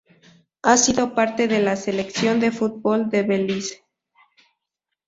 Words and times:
Ha 0.63 0.77
sido 0.77 1.13
parte 1.13 1.47
de 1.47 1.59
la 1.61 1.75
Selección 1.75 2.39
de 2.39 2.49
fútbol 2.51 3.11
de 3.11 3.21
Belice. 3.21 3.85